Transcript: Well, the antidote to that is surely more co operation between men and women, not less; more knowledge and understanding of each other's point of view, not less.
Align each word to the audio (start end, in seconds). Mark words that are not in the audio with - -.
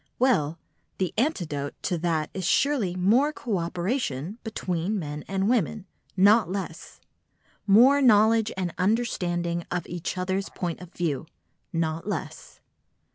Well, 0.17 0.57
the 0.97 1.13
antidote 1.15 1.75
to 1.83 1.95
that 1.99 2.31
is 2.33 2.43
surely 2.43 2.95
more 2.95 3.31
co 3.31 3.59
operation 3.59 4.39
between 4.43 4.97
men 4.97 5.23
and 5.27 5.47
women, 5.47 5.85
not 6.17 6.49
less; 6.49 6.99
more 7.67 8.01
knowledge 8.01 8.51
and 8.57 8.73
understanding 8.79 9.63
of 9.69 9.85
each 9.85 10.17
other's 10.17 10.49
point 10.49 10.81
of 10.81 10.91
view, 10.91 11.27
not 11.71 12.07
less. 12.07 12.61